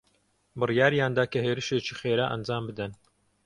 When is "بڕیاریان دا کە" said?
0.59-1.39